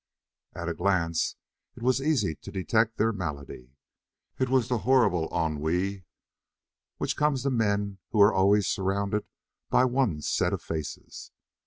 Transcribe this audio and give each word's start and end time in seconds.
At 0.55 0.67
a 0.67 0.73
glance 0.73 1.35
it 1.75 1.83
was 1.83 2.01
easy 2.01 2.33
to 2.33 2.51
detect 2.51 2.97
their 2.97 3.13
malady; 3.13 3.75
it 4.39 4.49
was 4.49 4.67
the 4.67 4.79
horrible 4.79 5.29
ennui 5.31 6.05
which 6.97 7.15
comes 7.15 7.43
to 7.43 7.51
men 7.51 7.99
who 8.09 8.19
are 8.19 8.33
always 8.33 8.65
surrounded 8.65 9.27
by 9.69 9.85
one 9.85 10.21
set 10.23 10.53
of 10.53 10.61
faces. 10.63 11.29